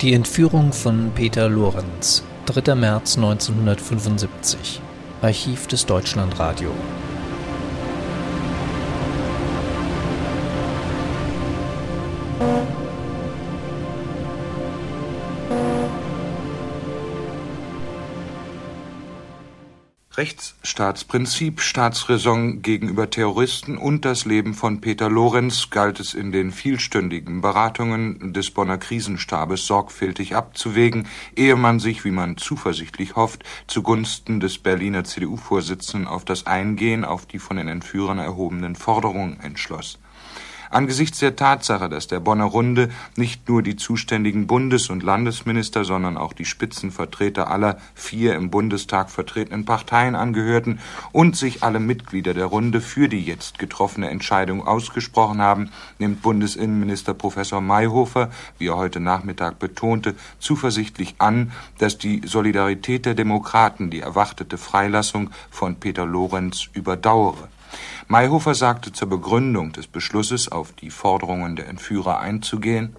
Die 0.00 0.14
Entführung 0.14 0.72
von 0.72 1.10
Peter 1.14 1.50
Lorenz, 1.50 2.24
3. 2.46 2.74
März 2.74 3.18
1975. 3.18 4.80
Archiv 5.20 5.66
des 5.66 5.84
Deutschlandradio. 5.84 6.70
Rechtsstaatsprinzip, 20.16 21.60
Staatsräson 21.60 22.62
gegenüber 22.62 23.10
Terroristen 23.10 23.78
und 23.78 24.04
das 24.04 24.24
Leben 24.24 24.54
von 24.54 24.80
Peter 24.80 25.08
Lorenz 25.08 25.70
galt 25.70 26.00
es 26.00 26.14
in 26.14 26.32
den 26.32 26.50
vielstündigen 26.50 27.40
Beratungen 27.40 28.32
des 28.32 28.50
Bonner 28.50 28.76
Krisenstabes 28.76 29.68
sorgfältig 29.68 30.34
abzuwägen, 30.34 31.06
ehe 31.36 31.54
man 31.54 31.78
sich, 31.78 32.04
wie 32.04 32.10
man 32.10 32.36
zuversichtlich 32.36 33.14
hofft, 33.14 33.44
zugunsten 33.68 34.40
des 34.40 34.58
Berliner 34.58 35.04
CDU-Vorsitzenden 35.04 36.08
auf 36.08 36.24
das 36.24 36.44
Eingehen 36.44 37.04
auf 37.04 37.26
die 37.26 37.38
von 37.38 37.56
den 37.56 37.68
Entführern 37.68 38.18
erhobenen 38.18 38.74
Forderungen 38.74 39.38
entschloss 39.38 40.00
Angesichts 40.72 41.18
der 41.18 41.34
Tatsache, 41.34 41.88
dass 41.88 42.06
der 42.06 42.20
Bonner 42.20 42.44
Runde 42.44 42.90
nicht 43.16 43.48
nur 43.48 43.60
die 43.60 43.74
zuständigen 43.74 44.46
Bundes- 44.46 44.88
und 44.88 45.02
Landesminister, 45.02 45.84
sondern 45.84 46.16
auch 46.16 46.32
die 46.32 46.44
Spitzenvertreter 46.44 47.50
aller 47.50 47.78
vier 47.96 48.36
im 48.36 48.50
Bundestag 48.50 49.10
vertretenen 49.10 49.64
Parteien 49.64 50.14
angehörten 50.14 50.78
und 51.10 51.34
sich 51.34 51.64
alle 51.64 51.80
Mitglieder 51.80 52.34
der 52.34 52.46
Runde 52.46 52.80
für 52.80 53.08
die 53.08 53.20
jetzt 53.20 53.58
getroffene 53.58 54.10
Entscheidung 54.10 54.64
ausgesprochen 54.64 55.40
haben, 55.40 55.70
nimmt 55.98 56.22
Bundesinnenminister 56.22 57.14
Professor 57.14 57.60
Mayhofer, 57.60 58.30
wie 58.58 58.68
er 58.68 58.76
heute 58.76 59.00
Nachmittag 59.00 59.58
betonte, 59.58 60.14
zuversichtlich 60.38 61.16
an, 61.18 61.50
dass 61.78 61.98
die 61.98 62.22
Solidarität 62.24 63.06
der 63.06 63.14
Demokraten 63.14 63.90
die 63.90 64.02
erwartete 64.02 64.56
Freilassung 64.56 65.30
von 65.50 65.80
Peter 65.80 66.06
Lorenz 66.06 66.68
überdauere. 66.74 67.48
Mayhofer 68.08 68.54
sagte 68.54 68.92
zur 68.92 69.08
Begründung 69.08 69.72
des 69.72 69.86
Beschlusses, 69.86 70.50
auf 70.50 70.72
die 70.72 70.90
Forderungen 70.90 71.56
der 71.56 71.68
Entführer 71.68 72.20
einzugehen, 72.20 72.96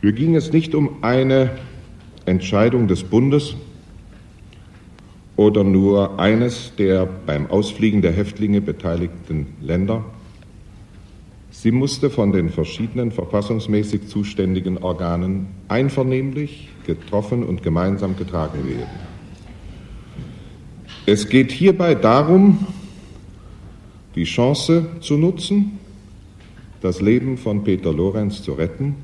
Hier 0.00 0.12
ging 0.12 0.34
es 0.34 0.52
nicht 0.52 0.74
um 0.74 1.02
eine 1.02 1.50
Entscheidung 2.26 2.88
des 2.88 3.04
Bundes 3.04 3.54
oder 5.36 5.64
nur 5.64 6.20
eines 6.20 6.72
der 6.76 7.06
beim 7.06 7.50
Ausfliegen 7.50 8.02
der 8.02 8.12
Häftlinge 8.12 8.60
beteiligten 8.60 9.54
Länder. 9.60 10.04
Sie 11.50 11.70
musste 11.70 12.10
von 12.10 12.32
den 12.32 12.50
verschiedenen 12.50 13.12
verfassungsmäßig 13.12 14.08
zuständigen 14.08 14.78
Organen 14.78 15.48
einvernehmlich 15.68 16.68
getroffen 16.86 17.44
und 17.44 17.62
gemeinsam 17.62 18.16
getragen 18.16 18.66
werden. 18.66 18.88
Es 21.04 21.28
geht 21.28 21.52
hierbei 21.52 21.94
darum, 21.94 22.66
die 24.14 24.24
Chance 24.24 24.86
zu 25.00 25.16
nutzen, 25.16 25.78
das 26.80 27.00
Leben 27.00 27.38
von 27.38 27.64
Peter 27.64 27.92
Lorenz 27.92 28.42
zu 28.42 28.52
retten 28.52 28.96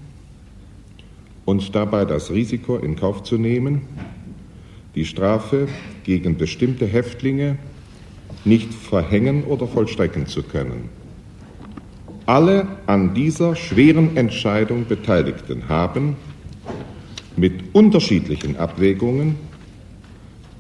und 1.45 1.75
dabei 1.75 2.05
das 2.05 2.31
Risiko 2.31 2.77
in 2.77 2.97
Kauf 2.97 3.23
zu 3.23 3.39
nehmen, 3.39 3.83
die 4.95 5.05
Strafe 5.05 5.69
gegen 6.05 6.37
bestimmte 6.37 6.87
Häftlinge 6.87 7.57
nicht 8.45 8.75
verhängen 8.75 9.45
oder 9.45 9.67
vollstrecken 9.67 10.27
zu 10.27 10.43
können. 10.43 10.89
Alle 12.27 12.67
an 12.87 13.15
dieser 13.15 13.57
schweren 13.57 14.17
Entscheidung 14.17 14.87
Beteiligten 14.87 15.69
haben 15.69 16.17
mit 17.37 17.75
unterschiedlichen 17.75 18.57
Abwägungen 18.57 19.37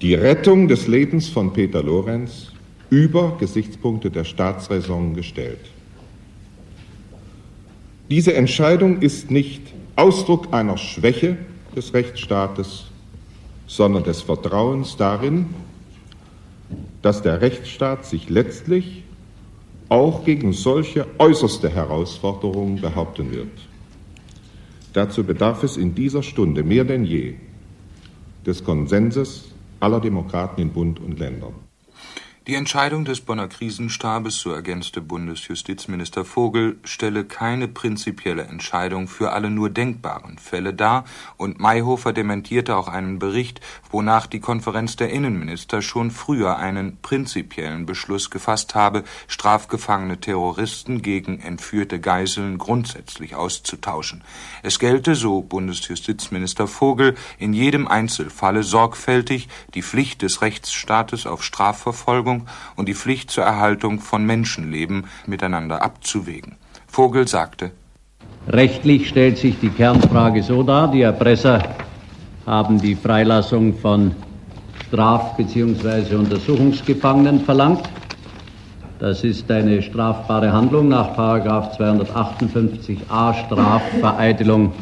die 0.00 0.14
Rettung 0.14 0.68
des 0.68 0.86
Lebens 0.86 1.28
von 1.28 1.52
Peter 1.52 1.82
Lorenz 1.82 2.52
über 2.90 3.36
Gesichtspunkte 3.38 4.10
der 4.10 4.24
Staatsräson 4.24 5.14
gestellt. 5.14 5.60
Diese 8.10 8.34
Entscheidung 8.34 9.02
ist 9.02 9.30
nicht 9.30 9.62
Ausdruck 9.96 10.54
einer 10.54 10.78
Schwäche 10.78 11.36
des 11.76 11.92
Rechtsstaates, 11.92 12.86
sondern 13.66 14.04
des 14.04 14.22
Vertrauens 14.22 14.96
darin, 14.96 15.46
dass 17.02 17.22
der 17.22 17.40
Rechtsstaat 17.40 18.06
sich 18.06 18.30
letztlich 18.30 19.02
auch 19.90 20.24
gegen 20.24 20.52
solche 20.52 21.06
äußerste 21.18 21.68
Herausforderungen 21.68 22.80
behaupten 22.80 23.30
wird. 23.30 23.48
Dazu 24.92 25.24
bedarf 25.24 25.62
es 25.62 25.76
in 25.76 25.94
dieser 25.94 26.22
Stunde 26.22 26.62
mehr 26.62 26.84
denn 26.84 27.04
je 27.04 27.34
des 28.46 28.64
Konsenses 28.64 29.52
aller 29.80 30.00
Demokraten 30.00 30.62
in 30.62 30.70
Bund 30.70 31.00
und 31.00 31.18
Ländern. 31.18 31.67
Die 32.48 32.54
Entscheidung 32.54 33.04
des 33.04 33.20
Bonner 33.20 33.46
Krisenstabes, 33.46 34.40
so 34.40 34.50
ergänzte 34.52 35.02
Bundesjustizminister 35.02 36.24
Vogel, 36.24 36.78
stelle 36.82 37.26
keine 37.26 37.68
prinzipielle 37.68 38.44
Entscheidung 38.44 39.06
für 39.06 39.32
alle 39.32 39.50
nur 39.50 39.68
denkbaren 39.68 40.38
Fälle 40.38 40.72
dar, 40.72 41.04
und 41.36 41.60
Mayhofer 41.60 42.14
dementierte 42.14 42.74
auch 42.74 42.88
einen 42.88 43.18
Bericht, 43.18 43.60
wonach 43.90 44.26
die 44.26 44.40
Konferenz 44.40 44.96
der 44.96 45.10
Innenminister 45.10 45.82
schon 45.82 46.10
früher 46.10 46.56
einen 46.56 46.96
prinzipiellen 47.02 47.84
Beschluss 47.84 48.30
gefasst 48.30 48.74
habe, 48.74 49.04
strafgefangene 49.26 50.18
Terroristen 50.18 51.02
gegen 51.02 51.40
entführte 51.40 52.00
Geiseln 52.00 52.56
grundsätzlich 52.56 53.34
auszutauschen. 53.34 54.24
Es 54.62 54.78
gelte, 54.78 55.16
so 55.16 55.42
Bundesjustizminister 55.42 56.66
Vogel, 56.66 57.14
in 57.38 57.52
jedem 57.52 57.86
Einzelfalle 57.86 58.62
sorgfältig 58.62 59.48
die 59.74 59.82
Pflicht 59.82 60.22
des 60.22 60.40
Rechtsstaates 60.40 61.26
auf 61.26 61.44
Strafverfolgung 61.44 62.37
Verteidigung 62.38 62.46
und 62.76 62.88
die 62.88 62.94
Pflicht 62.94 63.30
zur 63.30 63.44
Erhaltung 63.44 64.00
von 64.00 64.24
Menschenleben 64.24 65.04
miteinander 65.26 65.82
abzuwägen. 65.82 66.56
Vogel 66.86 67.28
sagte 67.28 67.72
Rechtlich 68.48 69.08
stellt 69.08 69.38
sich 69.38 69.58
die 69.60 69.68
Kernfrage 69.68 70.42
so 70.42 70.62
dar, 70.62 70.90
die 70.90 71.02
Erpresser 71.02 71.62
haben 72.46 72.80
die 72.80 72.94
Freilassung 72.94 73.78
von 73.78 74.14
Straf- 74.86 75.36
bzw. 75.36 76.14
Untersuchungsgefangenen 76.14 77.40
verlangt. 77.40 77.82
Das 78.98 79.22
ist 79.22 79.50
eine 79.50 79.82
strafbare 79.82 80.50
Handlung 80.50 80.88
nach 80.88 81.16
258a 81.16 83.34
Strafvereitelung 83.46 84.72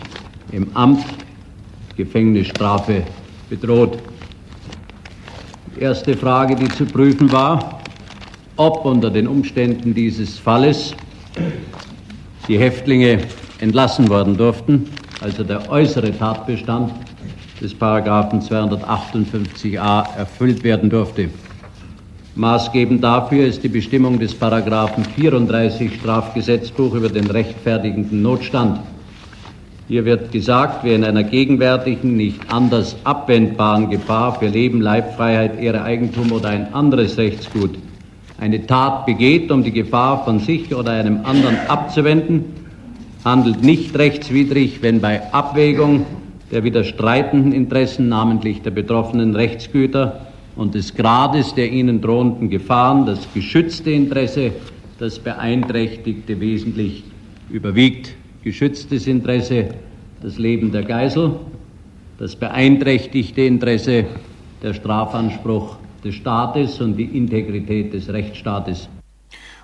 im 0.53 0.75
Amt, 0.75 1.05
Gefängnisstrafe 1.97 3.03
bedroht. 3.51 3.99
Erste 5.79 6.17
Frage, 6.17 6.57
die 6.57 6.69
zu 6.69 6.87
prüfen 6.87 7.31
war, 7.31 7.81
ob 8.57 8.87
unter 8.87 9.11
den 9.11 9.29
Umständen 9.29 9.93
dieses 9.93 10.39
Falles 10.39 10.95
die 12.49 12.59
Häftlinge 12.59 13.19
entlassen 13.61 14.09
worden 14.09 14.39
durften, 14.39 14.87
also 15.21 15.45
der 15.45 15.71
äußere 15.71 16.17
Tatbestand 16.17 16.93
des 17.61 17.75
Paragraphen 17.75 18.41
258a 18.41 20.17
erfüllt 20.17 20.65
werden 20.65 20.89
durfte. 20.89 21.29
Maßgebend 22.37 23.05
dafür 23.05 23.47
ist 23.47 23.63
die 23.63 23.69
Bestimmung 23.69 24.19
des 24.19 24.35
Paragraphen 24.35 25.05
34 25.05 25.95
Strafgesetzbuch 25.97 26.95
über 26.95 27.11
den 27.11 27.27
rechtfertigenden 27.31 28.23
Notstand. 28.23 28.81
Hier 29.89 30.05
wird 30.05 30.33
gesagt, 30.33 30.83
wer 30.83 30.97
in 30.97 31.05
einer 31.05 31.23
gegenwärtigen, 31.23 32.17
nicht 32.17 32.41
anders 32.53 32.97
abwendbaren 33.05 33.89
Gefahr 33.89 34.37
für 34.41 34.49
Leben, 34.49 34.81
Leibfreiheit, 34.81 35.61
Ehre, 35.61 35.83
Eigentum 35.85 36.33
oder 36.33 36.49
ein 36.49 36.75
anderes 36.75 37.17
Rechtsgut 37.19 37.79
eine 38.39 38.67
Tat 38.67 39.07
begeht, 39.07 39.51
um 39.51 39.63
die 39.63 39.71
Gefahr 39.73 40.25
von 40.25 40.41
sich 40.41 40.75
oder 40.75 40.91
einem 40.91 41.25
anderen 41.25 41.57
abzuwenden, 41.69 42.45
handelt 43.25 43.63
nicht 43.63 43.97
rechtswidrig, 43.97 44.83
wenn 44.83 45.01
bei 45.01 45.33
Abwägung 45.33 46.05
der 46.51 46.65
widerstreitenden 46.65 47.53
Interessen, 47.53 48.09
namentlich 48.09 48.63
der 48.63 48.73
betroffenen 48.73 49.35
Rechtsgüter 49.37 50.27
und 50.57 50.75
des 50.75 50.95
Grades 50.95 51.55
der 51.55 51.71
ihnen 51.71 52.01
drohenden 52.01 52.51
Gefahren, 52.51 53.07
das 53.07 53.21
geschützte 53.33 53.91
Interesse, 53.93 54.51
das 54.99 55.19
beeinträchtigte 55.19 56.41
wesentlich 56.41 57.05
überwiegt 57.51 58.15
geschütztes 58.47 59.09
Interesse 59.09 59.71
das 60.23 60.39
Leben 60.39 60.71
der 60.71 60.85
Geisel, 60.85 61.33
das 62.17 62.37
beeinträchtigte 62.37 63.41
Interesse 63.41 64.05
der 64.63 64.73
Strafanspruch 64.73 65.79
des 66.05 66.15
Staates 66.15 66.81
und 66.81 66.97
die 66.97 67.07
Integrität 67.07 67.93
des 67.93 68.09
Rechtsstaates. 68.09 68.89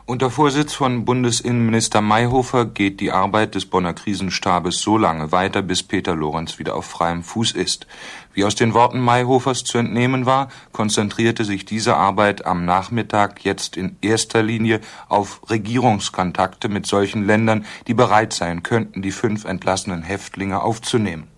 Unter 0.04 0.31
Vorsitz 0.31 0.75
von 0.75 1.04
Bundesinnenminister 1.04 2.00
Mayhofer 2.00 2.64
geht 2.64 2.99
die 2.99 3.12
Arbeit 3.12 3.54
des 3.54 3.66
Bonner 3.66 3.94
Krisenstabes 3.94 4.81
so 4.81 4.99
lange 4.99 5.31
weiter, 5.31 5.62
bis 5.62 5.84
Peter 5.84 6.16
Lorenz 6.16 6.58
wieder 6.58 6.75
auf 6.75 6.87
freiem 6.87 7.22
Fuß 7.22 7.52
ist. 7.52 7.87
Wie 8.34 8.44
aus 8.44 8.56
den 8.56 8.75
Worten 8.75 8.99
Mayhofers 8.99 9.62
zu 9.62 9.78
entnehmen 9.78 10.26
war, 10.26 10.49
konzentrierte 10.72 11.44
sich 11.44 11.66
diese 11.66 11.94
Arbeit 11.94 12.44
am 12.44 12.64
Nachmittag 12.64 13.44
jetzt 13.44 13.76
in 13.76 13.96
erster 14.00 14.43
Linie 14.43 14.81
auf 15.08 15.40
Regierungskontakte 15.49 16.69
mit 16.69 16.84
solchen 16.84 17.25
Ländern, 17.25 17.64
die 17.87 17.94
bereit 17.94 18.32
sein 18.32 18.64
könnten, 18.64 19.02
die 19.02 19.12
fünf 19.12 19.44
entlassenen 19.44 20.02
Häftlinge 20.02 20.62
aufzunehmen 20.62 21.28